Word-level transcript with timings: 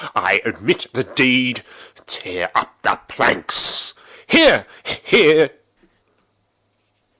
I 0.15 0.41
admit 0.45 0.87
the 0.93 1.03
deed!—tear 1.03 2.49
up 2.55 2.73
the 2.81 2.99
planks!—here, 3.07 4.65
here! 4.81 5.51